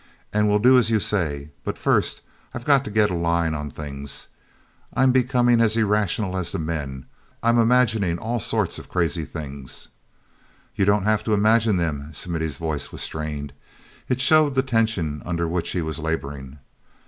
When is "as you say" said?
0.79-1.51